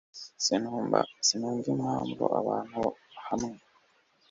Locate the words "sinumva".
0.43-0.99